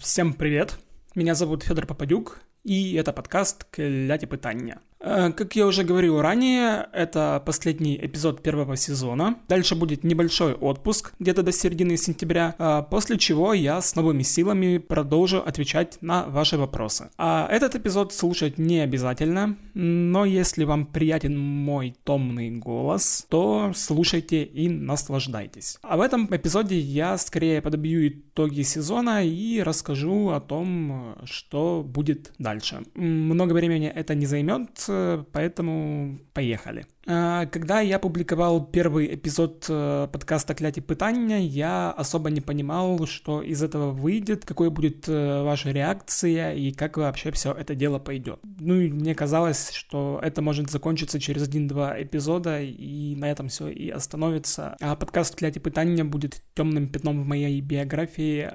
Всем 0.00 0.32
привет! 0.32 0.78
Меня 1.14 1.34
зовут 1.34 1.62
Федор 1.62 1.84
Попадюк, 1.86 2.40
и 2.64 2.94
это 2.94 3.12
подкаст 3.12 3.66
«Кляті 3.70 4.26
питання». 4.26 4.80
Э, 5.00 5.32
как 5.32 5.56
я 5.56 5.66
уже 5.66 5.82
говорил 5.82 6.20
ранее, 6.20 6.88
это 6.92 7.42
последний 7.44 7.96
эпизод 7.96 8.42
первого 8.42 8.76
сезона. 8.76 9.36
Дальше 9.48 9.74
будет 9.74 10.04
небольшой 10.04 10.52
отпуск, 10.54 11.12
где-то 11.18 11.42
до 11.42 11.52
середины 11.52 11.96
сентября, 11.96 12.54
а 12.58 12.82
после 12.82 13.18
чего 13.18 13.54
я 13.54 13.80
с 13.80 13.96
новыми 13.96 14.22
силами 14.22 14.78
продолжу 14.78 15.38
отвечать 15.38 15.98
на 16.00 16.24
ваши 16.24 16.58
вопросы. 16.58 17.10
А 17.16 17.48
этот 17.50 17.74
эпизод 17.74 18.12
слушать 18.12 18.58
не 18.58 18.80
обязательно, 18.80 19.56
но 19.74 20.24
если 20.24 20.64
вам 20.64 20.86
приятен 20.86 21.38
мой 21.38 21.94
томный 22.04 22.50
голос, 22.50 23.26
то 23.28 23.72
слушайте 23.74 24.44
и 24.44 24.68
наслаждайтесь. 24.68 25.78
А 25.82 25.96
в 25.96 26.00
этом 26.00 26.28
эпизоде 26.30 26.78
я 26.78 27.16
скорее 27.16 27.62
подобью 27.62 28.08
итоги 28.08 28.62
сезона 28.62 29.24
и 29.24 29.62
расскажу 29.62 30.30
о 30.30 30.40
том, 30.40 31.16
что 31.24 31.82
будет 31.86 32.32
дальше. 32.38 32.82
Много 32.94 33.54
времени 33.54 33.86
это 33.86 34.14
не 34.14 34.26
займет, 34.26 34.89
поэтому 35.32 36.18
поехали. 36.32 36.86
А, 37.12 37.46
когда 37.46 37.80
я 37.80 37.98
публиковал 37.98 38.64
первый 38.64 39.14
эпизод 39.14 39.66
э, 39.68 40.08
подкаста 40.12 40.54
«Кляті 40.54 40.80
питання», 40.80 41.36
я 41.36 41.90
особо 41.90 42.30
не 42.30 42.40
понимал, 42.40 43.06
что 43.06 43.42
из 43.42 43.62
этого 43.62 43.90
выйдет, 43.90 44.44
какой 44.44 44.70
будет 44.70 45.08
э, 45.08 45.42
ваша 45.42 45.72
реакция 45.72 46.54
и 46.54 46.70
как 46.70 46.96
вообще 46.96 47.32
все 47.32 47.52
это 47.52 47.74
дело 47.74 47.98
пойдет. 47.98 48.38
Ну 48.60 48.80
и 48.80 48.92
мне 48.92 49.14
казалось, 49.14 49.72
что 49.72 50.20
это 50.22 50.40
может 50.40 50.70
закончиться 50.70 51.18
через 51.18 51.42
один-два 51.42 52.00
эпизода, 52.00 52.60
и 52.62 53.16
на 53.16 53.24
этом 53.24 53.48
все 53.48 53.68
и 53.68 53.90
остановится. 53.90 54.76
А 54.80 54.94
подкаст 54.94 55.34
«Кляті 55.34 55.60
питання» 55.60 56.04
будет 56.04 56.42
темным 56.54 56.86
пятном 56.86 57.22
в 57.22 57.26
моей 57.26 57.60
биографии, 57.60 58.50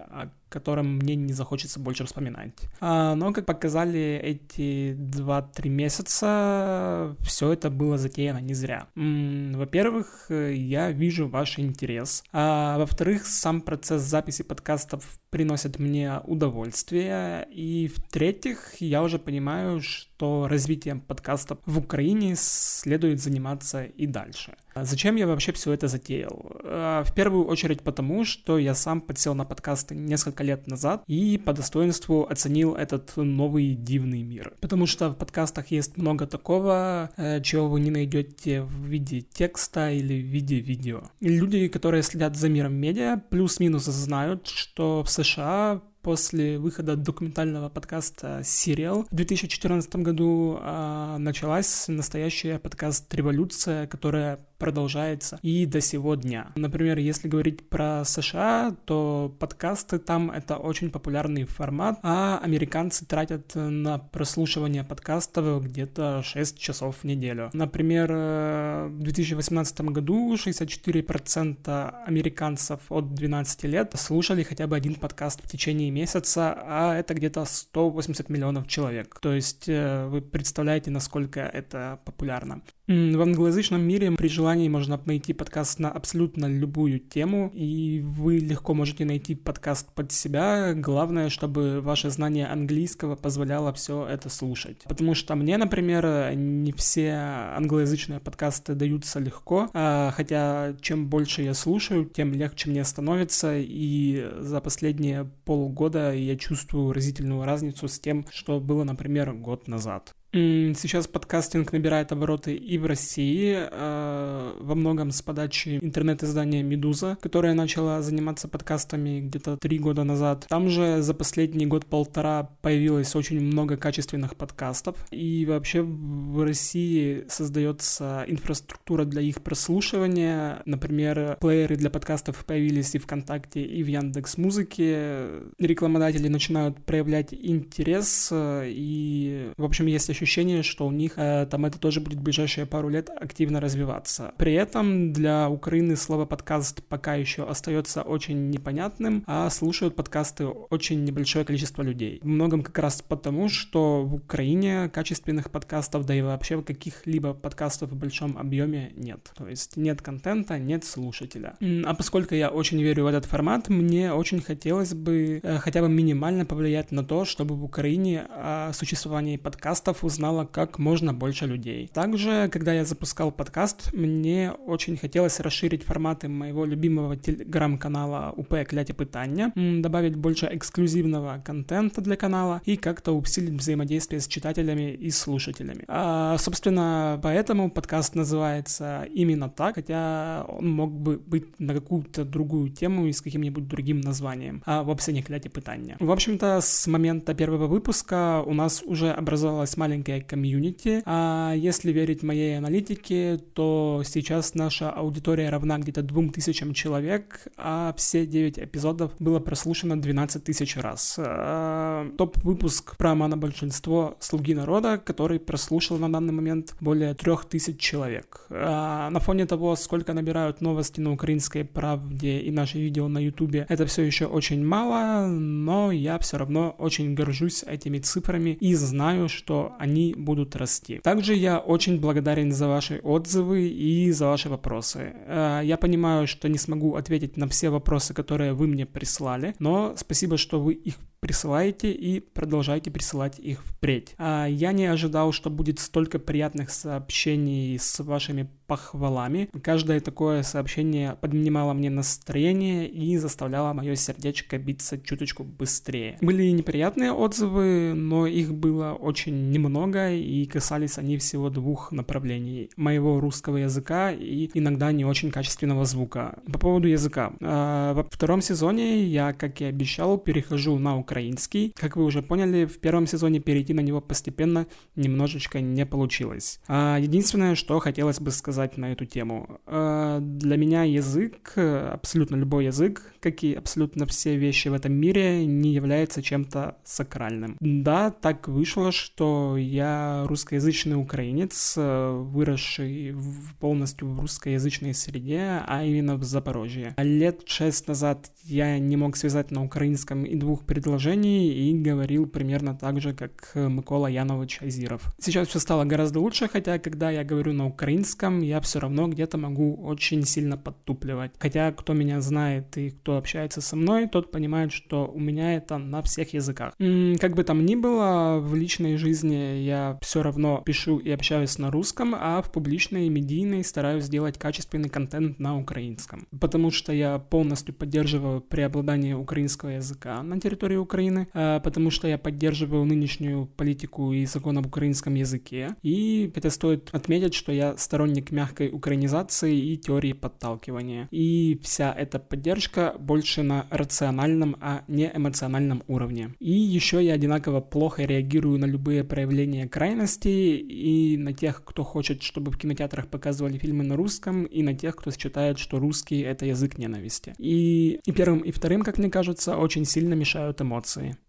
котором 0.56 0.96
мне 0.96 1.16
не 1.16 1.34
захочется 1.34 1.80
больше 1.80 2.06
вспоминать. 2.06 2.54
А, 2.80 3.16
но, 3.16 3.34
как 3.34 3.46
показали 3.46 4.22
эти 4.24 4.94
2-3 4.94 5.68
месяца, 5.68 7.16
все 7.20 7.52
это 7.52 7.70
было 7.70 7.98
затеяно 7.98 8.38
не 8.46 8.54
зря. 8.54 8.88
Во-первых, 8.96 10.28
я 10.30 10.92
вижу 10.92 11.28
ваш 11.28 11.60
интерес. 11.60 12.24
А 12.32 12.78
во-вторых, 12.78 13.26
сам 13.26 13.62
процесс 13.62 14.02
записи 14.02 14.44
подкастов 14.44 15.20
приносит 15.30 15.80
мне 15.80 16.20
удовольствие. 16.24 17.48
И 17.52 17.88
в-третьих, 17.88 18.76
я 18.80 19.04
уже 19.04 19.20
понимаю, 19.20 19.82
что 19.82 20.48
развитием 20.48 21.02
подкастов 21.02 21.60
в 21.66 21.80
Украине 21.80 22.36
следует 22.38 23.20
заниматься 23.20 23.84
и 23.84 24.06
дальше. 24.06 24.56
А 24.76 24.84
зачем 24.84 25.16
я 25.16 25.26
вообще 25.26 25.54
все 25.54 25.72
это 25.72 25.88
затеял? 25.88 26.52
А, 26.64 27.04
в 27.06 27.16
первую 27.16 27.46
очередь 27.46 27.82
потому, 27.82 28.26
что 28.26 28.58
я 28.58 28.76
сам 28.76 29.00
подсел 29.00 29.34
на 29.34 29.46
подкасты 29.46 29.96
несколько 29.96 30.44
лет 30.44 30.68
назад 30.68 31.02
и 31.08 31.38
по 31.38 31.54
достоинству 31.54 32.28
оценил 32.30 32.76
этот 32.76 33.16
новый 33.16 33.74
дивный 33.74 34.22
мир. 34.22 34.54
Потому 34.60 34.86
что 34.86 35.12
в 35.12 35.16
подкастах 35.16 35.72
есть 35.72 35.96
много 35.96 36.28
такого, 36.28 37.10
э, 37.16 37.42
чего 37.42 37.70
вы 37.70 37.80
не 37.80 37.90
найдете 37.90 38.64
в 38.64 38.86
виде 38.86 39.22
текста 39.22 39.92
или 39.92 40.22
в 40.22 40.26
виде 40.26 40.60
видео. 40.60 41.04
Люди, 41.22 41.70
которые 41.70 42.04
следят 42.04 42.36
за 42.36 42.50
миром 42.50 42.74
медиа, 42.74 43.22
плюс-минус 43.30 43.86
знают, 43.86 44.48
что 44.48 45.04
в 45.04 45.10
США 45.10 45.82
после 46.06 46.60
выхода 46.60 46.96
документального 46.96 47.68
подкаста 47.68 48.42
«Сериал» 48.44 49.08
в 49.10 49.16
2014 49.16 49.96
году 49.96 50.60
а, 50.62 51.18
началась 51.18 51.88
настоящая 51.88 52.60
подкаст-революция, 52.60 53.88
которая 53.88 54.38
продолжается 54.58 55.40
и 55.42 55.66
до 55.66 55.82
сего 55.82 56.16
дня. 56.16 56.52
Например, 56.56 56.98
если 56.98 57.28
говорить 57.28 57.68
про 57.70 58.04
США, 58.06 58.76
то 58.86 59.36
подкасты 59.40 60.00
там 60.00 60.32
это 60.32 60.58
очень 60.58 60.90
популярный 60.90 61.46
формат, 61.46 62.00
а 62.04 62.40
американцы 62.42 63.06
тратят 63.06 63.54
на 63.56 63.98
прослушивание 63.98 64.84
подкастов 64.84 65.64
где-то 65.66 66.22
6 66.24 66.58
часов 66.58 66.98
в 66.98 67.04
неделю. 67.04 67.50
Например, 67.54 68.10
э, 68.12 68.88
в 68.90 69.02
2018 69.02 69.82
году 69.92 70.36
64% 70.36 71.94
американцев 72.06 72.80
от 72.90 73.14
12 73.14 73.64
лет 73.66 73.94
слушали 73.96 74.44
хотя 74.44 74.68
бы 74.68 74.76
один 74.76 74.96
подкаст 74.96 75.42
в 75.44 75.50
течение 75.50 75.90
месяца, 75.96 76.54
а 76.58 76.96
это 76.96 77.14
где-то 77.14 77.46
180 77.46 78.30
миллионов 78.30 78.68
человек. 78.68 79.20
То 79.22 79.34
есть 79.34 79.68
э, 79.68 80.08
вы 80.08 80.22
представляете, 80.22 80.92
насколько 80.92 81.40
это 81.40 82.00
популярно. 82.06 82.62
В 82.88 83.22
англоязычном 83.22 83.82
мире 83.82 84.12
при 84.12 84.28
желании 84.28 84.70
можно 84.70 85.02
найти 85.06 85.34
подкаст 85.34 85.80
на 85.80 85.90
абсолютно 85.90 86.46
любую 86.46 87.00
тему, 87.00 87.52
и 87.56 88.04
вы 88.06 88.38
легко 88.38 88.76
можете 88.76 89.06
найти 89.06 89.34
подкаст 89.34 89.92
под 89.96 90.12
себя. 90.12 90.74
Главное, 90.76 91.30
чтобы 91.30 91.82
ваше 91.82 92.12
знание 92.12 92.46
английского 92.46 93.16
позволяло 93.16 93.74
все 93.74 94.06
это 94.06 94.30
слушать. 94.30 94.84
Потому 94.88 95.16
что 95.16 95.34
мне, 95.34 95.58
например, 95.58 96.36
не 96.36 96.74
все 96.74 97.10
англоязычные 97.58 98.20
подкасты 98.20 98.76
даются 98.76 99.20
легко, 99.20 99.68
а, 99.74 100.12
хотя 100.16 100.76
чем 100.80 101.08
больше 101.08 101.42
я 101.42 101.56
слушаю, 101.56 102.06
тем 102.06 102.34
легче 102.34 102.70
мне 102.70 102.84
становится, 102.84 103.56
и 103.58 104.30
за 104.38 104.62
последние 104.62 105.28
полгода 105.46 105.85
я 105.94 106.36
чувствую 106.38 106.94
разительную 106.94 107.44
разницу 107.44 107.88
с 107.88 108.00
тем, 108.00 108.26
что 108.32 108.60
было, 108.60 108.84
например, 108.84 109.34
год 109.34 109.68
назад. 109.68 110.14
Сейчас 110.32 111.08
подкастинг 111.08 111.72
набирает 111.72 112.12
обороты 112.12 112.56
и 112.56 112.78
в 112.78 112.86
России, 112.86 113.56
э, 113.58 114.45
во 114.60 114.76
многом 114.76 115.12
с 115.12 115.22
подачи 115.22 115.80
интернет-издания 115.82 116.64
«Медуза», 116.64 117.18
которая 117.22 117.54
начала 117.54 118.02
заниматься 118.02 118.48
подкастами 118.48 119.22
где-то 119.22 119.58
три 119.58 119.80
года 119.80 120.04
назад. 120.04 120.46
Там 120.50 120.70
же 120.70 121.02
за 121.02 121.14
последний 121.14 121.66
год-полтора 121.66 122.50
появилось 122.62 123.16
очень 123.16 123.42
много 123.42 123.78
качественных 123.78 124.36
подкастов, 124.36 124.96
и 125.12 125.46
вообще 125.46 125.82
в 125.82 126.44
России 126.44 127.26
создается 127.28 128.26
инфраструктура 128.28 129.06
для 129.06 129.22
их 129.22 129.42
прослушивания. 129.42 130.62
Например, 130.66 131.38
плееры 131.40 131.76
для 131.76 131.90
подкастов 131.90 132.46
появились 132.46 132.96
и 132.96 133.00
ВКонтакте, 133.00 133.64
и 133.64 133.84
в 133.84 133.88
Яндекс 133.88 134.38
Музыке. 134.38 135.28
Рекламодатели 135.60 136.28
начинают 136.28 136.84
проявлять 136.86 137.34
интерес, 137.34 138.30
э, 138.32 138.66
и, 138.68 139.52
в 139.58 139.64
общем, 139.64 139.86
есть 139.86 140.10
ощущение, 140.10 140.64
что 140.64 140.88
у 140.88 140.92
них 140.92 141.14
э, 141.18 141.48
там 141.50 141.66
это 141.66 141.80
тоже 141.80 142.02
будет 142.02 142.20
в 142.20 142.24
ближайшие 142.24 142.66
пару 142.66 142.90
лет 142.90 143.10
активно 143.10 143.60
развиваться. 143.60 144.34
При 144.46 144.54
этом 144.54 145.12
для 145.12 145.50
Украины 145.50 145.96
слово 145.96 146.26
подкаст 146.26 146.84
пока 146.84 147.16
еще 147.16 147.50
остается 147.50 148.04
очень 148.04 148.52
непонятным, 148.52 149.24
а 149.26 149.50
слушают 149.50 149.96
подкасты 149.96 150.46
очень 150.46 151.04
небольшое 151.04 151.44
количество 151.44 151.82
людей. 151.82 152.20
В 152.22 152.28
многом 152.28 152.62
как 152.62 152.78
раз 152.78 153.02
потому, 153.02 153.50
что 153.50 154.04
в 154.04 154.14
Украине 154.14 154.88
качественных 154.90 155.50
подкастов, 155.50 156.06
да 156.06 156.14
и 156.14 156.22
вообще 156.22 156.62
каких-либо 156.62 157.34
подкастов 157.34 157.90
в 157.90 157.96
большом 157.96 158.38
объеме 158.38 158.92
нет. 158.96 159.32
То 159.36 159.48
есть 159.48 159.78
нет 159.78 160.04
контента, 160.04 160.60
нет 160.60 160.86
слушателя. 160.86 161.56
А 161.84 161.96
поскольку 161.96 162.36
я 162.36 162.52
очень 162.52 162.80
верю 162.84 163.06
в 163.06 163.08
этот 163.08 163.26
формат, 163.26 163.68
мне 163.70 164.14
очень 164.14 164.42
хотелось 164.42 164.94
бы 164.94 165.40
э, 165.42 165.58
хотя 165.58 165.82
бы 165.82 165.90
минимально 165.90 166.46
повлиять 166.46 166.92
на 166.92 167.04
то, 167.04 167.26
чтобы 167.26 167.56
в 167.56 167.64
Украине 167.64 168.28
о 168.30 168.74
существовании 168.74 169.38
подкастов 169.38 170.04
узнало 170.04 170.46
как 170.46 170.78
можно 170.78 171.16
больше 171.16 171.48
людей. 171.48 171.90
Также, 171.92 172.48
когда 172.54 172.74
я 172.74 172.86
запускал 172.86 173.32
подкаст, 173.32 173.92
мне 173.92 174.35
очень 174.68 174.98
хотелось 174.98 175.40
расширить 175.40 175.84
форматы 175.84 176.28
моего 176.28 176.66
любимого 176.66 177.16
телеграм-канала 177.16 178.34
УП 178.38 178.54
Кляті 178.70 178.94
Питання, 178.94 179.52
добавить 179.56 180.16
больше 180.16 180.46
эксклюзивного 180.48 181.42
контента 181.46 182.02
для 182.02 182.16
канала 182.16 182.62
и 182.68 182.78
как-то 182.78 183.18
усилить 183.18 183.54
взаимодействие 183.54 184.20
с 184.20 184.28
читателями 184.28 184.98
и 185.06 185.12
слушателями. 185.12 185.84
А, 185.88 186.38
собственно, 186.38 187.20
поэтому 187.24 187.70
подкаст 187.70 188.16
называется 188.16 189.06
именно 189.16 189.50
так, 189.50 189.76
хотя 189.76 190.46
он 190.48 190.70
мог 190.70 190.92
бы 190.92 191.18
быть 191.18 191.60
на 191.60 191.74
какую-то 191.74 192.26
другую 192.26 192.70
тему 192.70 193.08
и 193.08 193.12
с 193.12 193.22
каким-нибудь 193.22 193.68
другим 193.68 194.02
названием, 194.02 194.62
а 194.66 194.82
вовсе 194.82 195.14
не 195.14 195.22
Кляті 195.22 195.50
Питання. 195.50 195.96
В 196.00 196.12
общем-то, 196.12 196.62
с 196.62 196.88
момента 196.88 197.34
первого 197.34 197.68
выпуска 197.68 198.44
у 198.48 198.54
нас 198.54 198.84
уже 198.86 199.12
образовалась 199.12 199.78
маленькая 199.78 200.22
комьюнити. 200.22 201.02
А 201.06 201.54
если 201.56 201.92
верить 201.92 202.24
моей 202.24 202.58
аналитике, 202.58 203.40
то 203.54 204.02
сейчас 204.06 204.25
наша 204.56 204.90
аудитория 204.90 205.50
равна 205.50 205.78
где-то 205.78 206.02
2000 206.02 206.74
человек, 206.74 207.48
а 207.58 207.94
все 207.98 208.26
9 208.26 208.60
эпизодов 208.60 209.12
было 209.20 209.40
прослушано 209.40 210.00
12 210.00 210.44
тысяч 210.44 210.78
раз. 210.78 211.16
А, 211.18 212.10
топ-выпуск 212.18 212.98
про 212.98 213.16
большинство 213.38 214.18
«Слуги 214.20 214.54
народа», 214.54 214.98
который 214.98 215.40
прослушал 215.40 215.98
на 215.98 216.12
данный 216.12 216.34
момент 216.34 216.76
более 216.82 217.14
3000 217.14 217.78
человек. 217.78 218.48
А 218.50 219.10
на 219.10 219.20
фоне 219.20 219.46
того, 219.46 219.76
сколько 219.76 220.14
набирают 220.14 220.62
новости 220.62 221.00
на 221.00 221.12
украинской 221.12 221.64
правде 221.64 222.40
и 222.40 222.52
наши 222.52 222.80
видео 222.80 223.08
на 223.08 223.20
ютубе, 223.20 223.66
это 223.70 223.86
все 223.86 224.04
еще 224.04 224.26
очень 224.26 224.66
мало, 224.66 225.28
но 225.28 225.92
я 225.92 226.18
все 226.20 226.38
равно 226.38 226.76
очень 226.78 227.16
горжусь 227.16 227.64
этими 227.64 228.00
цифрами 228.00 228.58
и 228.60 228.76
знаю, 228.76 229.30
что 229.30 229.74
они 229.80 230.14
будут 230.18 230.56
расти. 230.56 231.00
Также 231.04 231.36
я 231.36 231.60
очень 231.60 232.00
благодарен 232.00 232.52
за 232.52 232.68
ваши 232.68 233.00
отзывы 233.04 233.68
и 233.68 234.12
за 234.16 234.28
ваши 234.28 234.50
вопросы. 234.50 235.14
Э, 235.28 235.62
я 235.64 235.78
понимаю, 235.78 236.28
что 236.28 236.50
не 236.50 236.58
смогу 236.58 236.96
ответить 236.96 237.38
на 237.38 237.48
все 237.48 237.70
вопросы, 237.70 238.14
которые 238.14 238.54
вы 238.54 238.68
мне 238.68 238.86
прислали, 238.86 239.56
но 239.60 239.94
спасибо, 239.98 240.38
что 240.38 240.60
вы 240.60 240.74
их 240.74 240.96
присылаете 241.20 241.92
и 241.92 242.20
продолжайте 242.20 242.92
присылать 242.92 243.40
их 243.40 243.64
впредь. 243.66 244.14
А 244.18 244.46
я 244.46 244.72
не 244.72 244.86
ожидал, 244.86 245.32
что 245.32 245.50
будет 245.50 245.80
столько 245.80 246.20
приятных 246.20 246.70
сообщений 246.70 247.78
с 247.80 248.00
вашими 248.00 248.50
похвалами. 248.68 249.50
Каждое 249.62 250.00
такое 250.00 250.44
сообщение 250.44 251.16
поднимало 251.22 251.74
мне 251.74 251.90
настроение 251.90 252.88
и 252.88 253.18
заставляло 253.18 253.74
мое 253.74 253.96
сердечко 253.96 254.58
биться 254.58 254.98
чуточку 255.00 255.44
быстрее. 255.44 256.18
Были 256.22 256.50
неприятные 256.50 257.12
отзывы, 257.12 257.94
но 257.96 258.28
их 258.28 258.54
было 258.54 258.94
очень 258.94 259.52
немного 259.52 260.12
и 260.12 260.46
касались 260.46 260.98
они 260.98 261.18
всего 261.18 261.50
двух 261.50 261.92
направлений. 261.92 262.70
Моего 262.76 263.20
русского 263.20 263.58
языка 263.58 264.12
и 264.12 264.50
иногда 264.54 264.92
не 264.92 265.06
очень 265.06 265.32
качественного 265.32 265.86
звука. 265.86 266.40
По 266.52 266.60
поводу 266.60 266.88
языка. 266.88 267.34
А, 267.42 267.94
во 267.94 268.04
втором 268.04 268.42
сезоне 268.42 269.04
я, 269.04 269.34
как 269.34 269.62
и 269.62 269.66
обещал, 269.66 270.18
перехожу 270.18 270.78
на 270.80 270.98
украинский. 271.06 271.74
Как 271.80 271.96
вы 271.98 272.04
уже 272.04 272.22
поняли, 272.22 272.66
в 272.66 272.80
первом 272.80 273.08
сезоне 273.08 273.40
перейти 273.40 273.74
на 273.74 273.82
него 273.82 274.02
постепенно 274.02 274.66
немножечко 274.96 275.62
не 275.62 275.86
получилось. 275.86 276.60
А, 276.68 276.98
единственное, 277.00 277.56
что 277.56 277.80
хотелось 277.80 278.20
бы 278.20 278.32
сказать 278.32 278.78
на 278.78 278.92
эту 278.92 279.06
тему. 279.06 279.60
Э, 279.68 280.20
для 280.22 280.58
меня 280.58 280.84
язык, 280.84 281.54
абсолютно 281.58 282.36
любой 282.36 282.66
язык, 282.66 283.14
как 283.20 283.44
и 283.44 283.54
абсолютно 283.54 284.06
все 284.06 284.36
вещи 284.36 284.70
в 284.70 284.74
этом 284.74 284.94
мире, 284.94 285.46
не 285.46 285.74
является 285.74 286.24
чем-то 286.24 286.78
сакральным. 286.84 287.58
Да, 287.60 288.10
так 288.10 288.48
вышло, 288.48 288.92
что 288.92 289.58
я 289.58 290.24
русскоязычный 290.28 290.96
украинец, 290.96 291.74
выросший 291.78 293.16
полностью 293.60 294.08
в 294.08 294.20
русскоязычной 294.20 294.94
среде, 294.94 295.62
а 295.68 295.84
именно 295.84 296.16
в 296.16 296.24
Запорожье. 296.24 296.94
Лет 296.98 297.42
шесть 297.46 297.88
назад 297.88 298.32
я 298.44 298.80
не 298.80 298.98
мог 298.98 299.16
связать 299.18 299.52
на 299.52 299.64
украинском 299.64 300.24
и 300.24 300.36
двух 300.36 300.66
предложений 300.66 300.95
и 300.98 301.74
говорил 301.74 302.28
примерно 302.28 302.76
так 302.76 303.02
же, 303.02 303.14
как 303.14 303.52
Микола 303.56 304.08
Янович 304.08 304.62
Азиров. 304.62 305.14
Сейчас 305.20 305.48
все 305.48 305.60
стало 305.60 305.86
гораздо 305.86 306.20
лучше, 306.20 306.48
хотя 306.48 306.80
когда 306.80 307.12
я 307.12 307.24
говорю 307.24 307.54
на 307.54 307.68
украинском, 307.68 308.42
я 308.42 308.60
все 308.62 308.80
равно 308.80 309.08
где-то 309.08 309.38
могу 309.38 309.76
очень 309.76 310.26
сильно 310.26 310.58
подтупливать. 310.58 311.32
Хотя 311.40 311.72
кто 311.72 311.94
меня 311.94 312.22
знает 312.22 312.78
и 312.78 312.90
кто 312.90 313.18
общается 313.18 313.62
со 313.62 313.76
мной, 313.76 314.08
тот 314.08 314.32
понимает, 314.32 314.72
что 314.72 315.08
у 315.08 315.20
меня 315.20 315.56
это 315.56 315.78
на 315.78 316.02
всех 316.02 316.34
языках. 316.34 316.74
М-м, 316.80 317.18
как 317.18 317.36
бы 317.36 317.44
там 317.44 317.66
ни 317.66 317.76
было, 317.76 318.40
в 318.40 318.56
личной 318.56 318.98
жизни 318.98 319.64
я 319.64 319.98
все 320.02 320.24
равно 320.24 320.62
пишу 320.66 320.98
и 320.98 321.10
общаюсь 321.12 321.58
на 321.58 321.72
русском, 321.72 322.16
а 322.18 322.42
в 322.42 322.52
публичной 322.52 323.08
и 323.08 323.10
медийной 323.10 323.64
стараюсь 323.64 324.06
сделать 324.06 324.38
качественный 324.38 324.90
контент 324.90 325.40
на 325.40 325.58
украинском. 325.58 326.28
Потому 326.40 326.72
что 326.72 326.94
я 326.94 327.20
полностью 327.20 327.74
поддерживаю 327.74 328.42
преобладание 328.42 329.16
украинского 329.16 329.70
языка 329.70 330.22
на 330.24 330.40
территории 330.40 330.78
Украины, 330.86 331.28
а, 331.34 331.60
потому 331.60 331.92
что 331.92 332.08
я 332.08 332.18
поддерживаю 332.18 332.86
нынешнюю 332.86 333.48
политику 333.58 334.14
и 334.14 334.26
закон 334.26 334.58
об 334.58 334.68
украинском 334.68 335.16
языке. 335.16 335.76
И 335.84 336.32
это 336.36 336.50
стоит 336.50 336.90
отметить, 336.94 337.34
что 337.34 337.52
я 337.52 337.78
сторонник 337.78 338.32
мягкой 338.32 338.70
украинизации 338.70 339.56
и 339.58 339.78
теории 339.78 340.14
подталкивания. 340.14 341.08
И 341.12 341.60
вся 341.62 341.94
эта 341.94 342.20
поддержка 342.20 342.96
больше 343.00 343.44
на 343.44 343.66
рациональном, 343.70 344.56
а 344.62 344.84
не 344.88 345.12
эмоциональном 345.14 345.84
уровне. 345.88 346.34
И 346.40 346.52
еще 346.52 347.04
я 347.04 347.14
одинаково 347.14 347.62
плохо 347.62 348.04
реагирую 348.04 348.60
на 348.60 348.66
любые 348.66 349.04
проявления 349.04 349.68
крайности 349.68 350.28
и 350.28 351.18
на 351.18 351.34
тех, 351.34 351.64
кто 351.64 351.84
хочет, 351.84 352.24
чтобы 352.24 352.52
в 352.52 352.58
кинотеатрах 352.58 353.08
показывали 353.08 353.58
фильмы 353.58 353.84
на 353.84 353.96
русском, 353.96 354.44
и 354.44 354.64
на 354.64 354.74
тех, 354.74 354.96
кто 354.96 355.12
считает, 355.12 355.58
что 355.60 355.80
русский— 355.80 356.20
это 356.22 356.46
язык 356.46 356.78
ненависти. 356.78 357.34
И, 357.38 358.00
и 358.06 358.12
первым, 358.12 358.40
и 358.40 358.52
вторым, 358.52 358.84
как 358.84 358.98
мне 358.98 359.10
кажется, 359.10 359.58
очень 359.58 359.86
сильно 359.86 360.14
мешают 360.14 360.62
эмоции. 360.62 360.75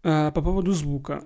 А, 0.03 0.31
по 0.31 0.41
поводу 0.41 0.71
звука. 0.73 1.23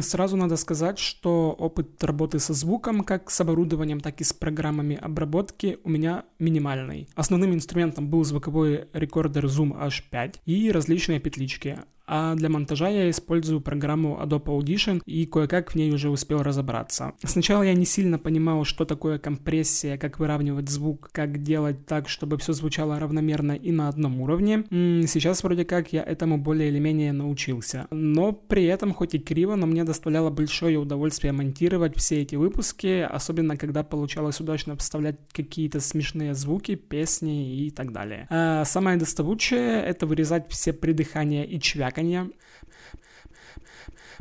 Сразу 0.00 0.36
надо 0.36 0.56
сказать, 0.56 1.00
что 1.00 1.50
опыт 1.50 2.02
работы 2.04 2.38
со 2.38 2.54
звуком, 2.54 3.02
как 3.02 3.28
с 3.28 3.40
оборудованием, 3.40 3.98
так 3.98 4.20
и 4.20 4.24
с 4.24 4.32
программами 4.32 4.96
обработки 4.96 5.78
у 5.82 5.88
меня 5.88 6.24
минимальный. 6.38 7.08
Основным 7.16 7.54
инструментом 7.54 8.08
был 8.08 8.22
звуковой 8.22 8.86
рекордер 8.92 9.46
Zoom 9.46 9.76
H5 9.76 10.36
и 10.46 10.70
различные 10.70 11.18
петлички 11.18 11.78
а 12.08 12.34
для 12.34 12.48
монтажа 12.48 12.88
я 12.88 13.10
использую 13.10 13.60
программу 13.60 14.18
Adobe 14.22 14.58
Audition 14.58 15.02
и 15.04 15.26
кое-как 15.26 15.72
в 15.72 15.74
ней 15.74 15.92
уже 15.92 16.08
успел 16.08 16.42
разобраться. 16.42 17.12
Сначала 17.22 17.62
я 17.62 17.74
не 17.74 17.84
сильно 17.84 18.18
понимал, 18.18 18.64
что 18.64 18.86
такое 18.86 19.18
компрессия, 19.18 19.98
как 19.98 20.18
выравнивать 20.18 20.70
звук, 20.70 21.10
как 21.12 21.42
делать 21.42 21.84
так, 21.84 22.08
чтобы 22.08 22.38
все 22.38 22.54
звучало 22.54 22.98
равномерно 22.98 23.52
и 23.52 23.70
на 23.72 23.88
одном 23.88 24.20
уровне. 24.22 24.64
Сейчас 24.70 25.42
вроде 25.42 25.66
как 25.66 25.92
я 25.92 26.02
этому 26.02 26.38
более 26.38 26.68
или 26.68 26.78
менее 26.78 27.12
научился. 27.12 27.86
Но 27.90 28.32
при 28.32 28.64
этом, 28.64 28.94
хоть 28.94 29.14
и 29.14 29.18
криво, 29.18 29.54
но 29.56 29.66
мне 29.66 29.84
доставляло 29.84 30.30
большое 30.30 30.78
удовольствие 30.78 31.32
монтировать 31.32 31.96
все 31.96 32.22
эти 32.22 32.36
выпуски, 32.36 33.06
особенно 33.08 33.56
когда 33.58 33.82
получалось 33.82 34.40
удачно 34.40 34.76
вставлять 34.76 35.16
какие-то 35.32 35.80
смешные 35.80 36.34
звуки, 36.34 36.74
песни 36.74 37.66
и 37.66 37.70
так 37.70 37.92
далее. 37.92 38.26
А 38.30 38.64
самое 38.64 38.96
доставучее— 38.96 39.82
это 39.86 40.06
вырезать 40.06 40.50
все 40.50 40.72
придыхания 40.72 41.44
и 41.44 41.60
чвяк 41.60 41.97
Birkenjahr 41.98 42.28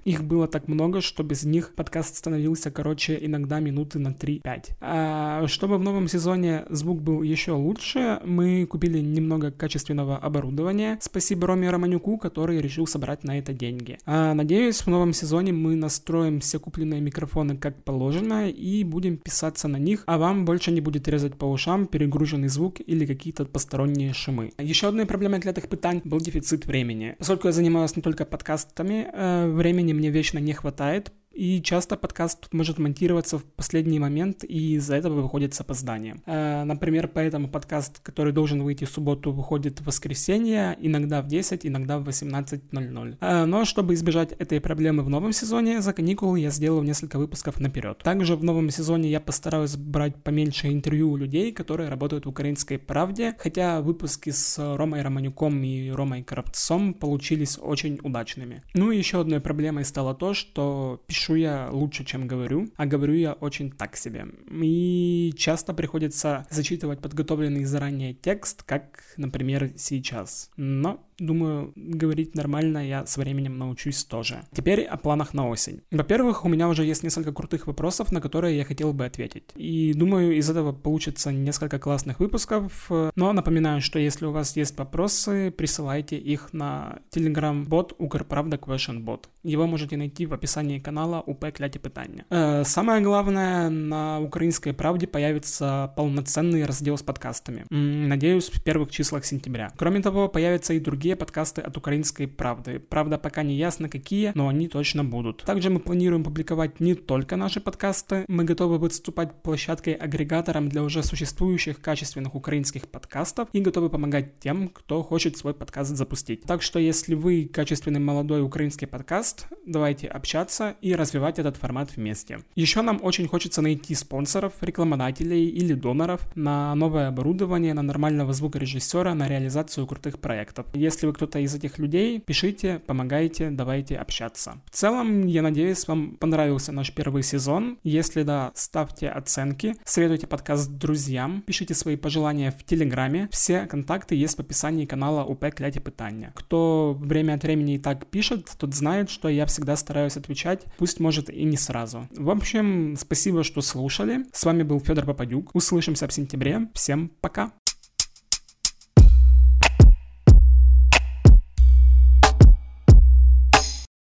Их 0.04 0.24
было 0.24 0.48
так 0.48 0.68
много, 0.68 1.02
что 1.02 1.24
без 1.24 1.44
них 1.44 1.74
подкаст 1.76 2.16
становился 2.16 2.72
короче 2.72 3.18
иногда 3.22 3.60
минуты 3.60 4.00
на 4.00 4.10
3-5. 4.10 4.78
А 4.82 5.48
чтобы 5.48 5.78
в 5.78 5.84
новом 5.84 6.08
сезоне 6.08 6.66
звук 6.70 7.02
был 7.02 7.22
еще 7.22 7.52
лучше, 7.52 8.20
мы 8.26 8.66
купили 8.66 9.00
немного 9.00 9.52
качественного 9.52 10.18
оборудования. 10.18 10.98
Спасибо 11.02 11.48
Роме 11.48 11.70
Романюку, 11.70 12.18
который 12.18 12.62
решил 12.62 12.88
собрать 12.88 13.24
на 13.24 13.40
это 13.40 13.54
деньги. 13.54 13.98
А, 14.06 14.34
надеюсь, 14.34 14.82
в 14.82 14.88
новом 14.88 15.14
сезоне 15.14 15.54
мы 15.54 15.76
настроим 15.76 16.40
все 16.40 16.60
купленные 16.60 17.02
микрофоны 17.02 17.58
как 17.58 17.84
положено 17.84 18.50
и 18.50 18.84
будем 18.84 19.18
писаться 19.18 19.68
на 19.68 19.78
них, 19.78 20.04
а 20.06 20.18
вам 20.18 20.46
больше 20.46 20.72
не 20.72 20.82
будет 20.82 21.08
резать 21.08 21.36
по 21.36 21.46
ушам 21.46 21.88
перегруженный 21.88 22.48
звук 22.48 22.76
или 22.86 23.06
какие-то 23.06 23.46
посторонние 23.46 24.14
шумы. 24.14 24.54
Еще 24.58 24.88
одной 24.88 25.06
проблемой 25.06 25.40
для 25.40 25.52
этих 25.52 25.68
пытаний 25.68 26.02
был 26.04 26.20
дефицит 26.20 26.66
времени. 26.66 27.16
Поскольку 27.18 27.48
я 27.48 27.54
занималась 27.54 27.96
не 27.96 28.02
только 28.02 28.26
подкастами, 28.26 29.08
э, 29.12 29.52
времени 29.88 29.94
мне 29.94 30.10
вечно 30.10 30.39
не 30.39 30.54
хватает, 30.54 31.12
и 31.38 31.62
часто 31.62 31.98
подкаст 31.98 32.51
может 32.51 32.80
монтироваться 32.80 33.38
в 33.38 33.44
последний 33.44 34.00
момент, 34.00 34.44
и 34.44 34.74
из-за 34.75 34.95
этого 34.95 35.22
выходит 35.22 35.54
с 35.54 35.62
опозданием. 35.62 36.24
Э, 36.25 36.63
например, 36.63 37.07
поэтому 37.07 37.48
подкаст, 37.48 38.00
который 38.00 38.34
должен 38.34 38.63
выйти 38.63 38.86
в 38.86 38.89
субботу, 38.89 39.31
выходит 39.31 39.80
в 39.80 39.85
воскресенье, 39.85 40.76
иногда 40.81 41.21
в 41.21 41.28
10, 41.28 41.66
иногда 41.68 42.00
в 42.00 42.09
18.00. 42.09 43.18
Э, 43.21 43.45
но 43.45 43.66
чтобы 43.66 43.94
избежать 43.94 44.31
этой 44.31 44.59
проблемы 44.59 45.04
в 45.04 45.09
новом 45.09 45.31
сезоне, 45.31 45.81
за 45.81 45.94
каникулы 45.94 46.40
я 46.40 46.50
сделал 46.50 46.81
несколько 46.81 47.19
выпусков 47.19 47.59
наперед. 47.59 48.00
Также 48.04 48.35
в 48.35 48.44
новом 48.44 48.71
сезоне 48.71 49.12
я 49.12 49.19
постараюсь 49.19 49.76
брать 49.76 50.16
поменьше 50.23 50.69
интервью 50.69 51.12
у 51.12 51.18
людей, 51.18 51.52
которые 51.52 51.90
работают 51.90 52.26
в 52.26 52.30
«Украинской 52.30 52.80
правде», 52.80 53.35
хотя 53.38 53.81
выпуски 53.81 54.31
с 54.31 54.57
Ромой 54.76 55.04
Романюком 55.04 55.64
и 55.64 55.92
Ромой 55.92 56.23
Коробцом 56.23 56.95
получились 56.95 57.59
очень 57.62 58.00
удачными. 58.02 58.64
Ну 58.73 58.90
и 58.90 58.97
еще 58.97 59.21
одной 59.21 59.40
проблемой 59.40 59.85
стало 59.85 60.16
то, 60.16 60.33
что 60.33 61.04
пишу 61.06 61.27
пишу 61.28 61.36
я 61.36 61.69
лучше, 61.72 62.06
чем 62.06 62.28
говорю, 62.28 62.69
а 62.78 62.86
говорю 62.86 63.14
я 63.14 63.34
очень 63.34 63.72
так 63.72 63.98
себе. 63.98 64.28
И 64.50 65.34
часто 65.38 65.74
приходится 65.74 66.46
зачитывать 66.50 67.02
подготовленный 67.02 67.66
заранее 67.66 68.14
текст, 68.14 68.64
как, 68.64 69.04
например, 69.18 69.72
сейчас. 69.76 70.50
Но 70.57 71.06
Думаю, 71.19 71.74
говорить 71.76 72.36
нормально 72.36 72.88
я 72.88 73.06
со 73.06 73.19
временем 73.19 73.57
научусь 73.57 74.04
тоже. 74.04 74.42
Теперь 74.54 74.83
о 74.83 74.97
планах 74.97 75.33
на 75.33 75.50
осень. 75.50 75.81
Во-первых, 75.92 76.45
у 76.45 76.50
меня 76.50 76.68
уже 76.69 76.86
есть 76.86 77.04
несколько 77.04 77.31
крутых 77.31 77.68
вопросов, 77.68 78.12
на 78.12 78.21
которые 78.21 78.57
я 78.57 78.66
хотел 78.66 78.94
бы 78.94 79.06
ответить. 79.06 79.44
И 79.56 79.94
думаю, 79.94 80.38
из 80.38 80.50
этого 80.50 80.74
получится 80.74 81.31
несколько 81.31 81.80
классных 81.80 82.19
выпусков. 82.19 82.90
Но 83.16 83.33
напоминаю, 83.33 83.81
что 83.81 84.00
если 84.00 84.26
у 84.26 84.31
вас 84.31 84.56
есть 84.57 84.78
вопросы, 84.78 85.52
присылайте 85.52 86.18
их 86.18 86.54
на 86.54 87.00
Telegram-бот 87.12 87.95
Укрправда 87.97 88.57
Question. 88.57 89.19
Его 89.44 89.68
можете 89.68 89.97
найти 89.97 90.26
в 90.26 90.33
описании 90.33 90.80
канала 90.80 91.24
УП 91.26 91.45
Кляті 91.54 91.80
Питання. 91.80 92.26
Э, 92.30 92.66
самое 92.66 93.02
главное, 93.02 93.69
на 93.69 94.19
Украинской 94.19 94.74
Правде 94.74 95.07
появится 95.07 95.94
полноценный 95.95 96.66
раздел 96.66 96.97
с 96.97 97.02
подкастами. 97.02 97.66
Надеюсь, 97.69 98.50
в 98.50 98.62
первых 98.64 98.92
числах 98.92 99.26
сентября. 99.26 99.71
Кроме 99.76 100.02
того, 100.02 100.30
появятся 100.30 100.74
и 100.74 100.80
другие 100.80 101.06
другие 101.07 101.16
подкасты 101.16 101.61
от 101.61 101.78
Украинской 101.78 102.28
правды. 102.28 102.80
Правда, 102.80 103.18
пока 103.18 103.42
не 103.42 103.56
ясно 103.56 103.87
какие, 103.87 104.33
но 104.35 104.49
они 104.49 104.68
точно 104.68 105.06
будут. 105.06 105.44
Также 105.44 105.69
мы 105.69 105.80
планируем 105.80 106.21
публиковать 106.21 106.81
не 106.81 106.95
только 106.95 107.37
наши 107.37 107.61
подкасты, 107.61 108.26
мы 108.28 108.44
готовы 108.44 108.78
выступать 108.78 109.42
площадкой-агрегатором 109.42 110.68
для 110.68 110.83
уже 110.83 111.04
существующих 111.04 111.80
качественных 111.80 112.35
украинских 112.35 112.90
подкастов 112.90 113.47
и 113.54 113.61
готовы 113.61 113.90
помогать 113.90 114.40
тем, 114.40 114.68
кто 114.68 115.02
хочет 115.02 115.37
свой 115.37 115.54
подкаст 115.54 115.95
запустить. 115.95 116.44
Так 116.44 116.61
что 116.61 116.78
если 116.78 117.16
вы 117.16 117.49
качественный 117.54 118.02
молодой 118.02 118.42
украинский 118.42 118.87
подкаст, 118.87 119.47
давайте 119.66 120.07
общаться 120.07 120.76
и 120.81 120.94
развивать 120.94 121.40
этот 121.40 121.56
формат 121.56 121.95
вместе. 121.95 122.40
Еще 122.56 122.81
нам 122.81 122.99
очень 123.02 123.30
хочется 123.30 123.61
найти 123.61 123.95
спонсоров, 123.95 124.52
рекламодателей 124.59 125.47
или 125.47 125.73
доноров 125.73 126.28
на 126.35 126.76
новое 126.76 127.07
оборудование, 127.07 127.73
на 127.73 127.81
нормального 127.81 128.33
звукорежиссера, 128.33 129.14
на 129.14 129.30
реализацию 129.30 129.87
крутых 129.87 130.19
проектов. 130.19 130.66
Если 130.73 130.96
Если 130.97 131.06
вы 131.06 131.13
кто-то 131.13 131.37
из 131.37 131.54
этих 131.54 131.77
людей, 131.77 132.19
пишите, 132.19 132.81
помогайте, 132.87 133.51
давайте 133.51 133.97
общаться. 133.97 134.59
В 134.66 134.71
целом, 134.71 135.27
я 135.27 135.44
надеюсь, 135.44 135.87
вам 135.87 136.16
понравился 136.16 136.71
наш 136.71 136.92
первый 136.92 137.21
сезон. 137.21 137.77
Если 137.83 138.23
да, 138.23 138.51
ставьте 138.56 139.07
оценки, 139.09 139.75
советуйте 139.85 140.25
подкаст 140.25 140.71
друзьям, 140.71 141.44
пишите 141.45 141.75
свои 141.75 141.97
пожелания 141.97 142.49
в 142.49 142.63
Телеграме. 142.63 143.30
Все 143.31 143.68
контакты 143.68 144.16
есть 144.16 144.37
в 144.37 144.39
описании 144.39 144.87
канала 144.87 145.23
УП 145.23 145.54
Кляти 145.56 145.77
Питания. 145.77 146.31
Кто 146.33 146.97
время 146.99 147.35
от 147.35 147.44
времени 147.44 147.75
и 147.75 147.77
так 147.77 148.07
пишет, 148.07 148.49
тот 148.57 148.73
знает, 148.73 149.11
что 149.11 149.30
я 149.30 149.45
всегда 149.45 149.75
стараюсь 149.75 150.18
отвечать, 150.18 150.66
пусть 150.80 150.99
может 150.99 151.30
и 151.30 151.44
не 151.44 151.57
сразу. 151.57 152.07
В 152.18 152.31
общем, 152.31 152.95
спасибо, 152.99 153.44
что 153.44 153.61
слушали. 153.61 154.25
С 154.33 154.44
вами 154.45 154.63
был 154.63 154.80
Федор 154.80 155.06
Попадюк. 155.06 155.54
Услышимся 155.54 156.07
в 156.07 156.11
сентябре. 156.11 156.69
Всем 156.73 157.11
пока! 157.21 157.51